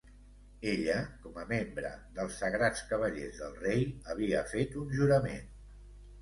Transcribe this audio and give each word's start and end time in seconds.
Ella, 0.69 0.93
com 1.25 1.35
a 1.41 1.43
membre 1.51 1.91
dels 2.15 2.37
sagrats 2.43 2.81
cavallers 2.93 3.37
del 3.43 3.53
rei, 3.67 3.85
havia 4.15 4.43
fet 4.55 4.75
un 4.85 4.91
jurament. 4.97 5.47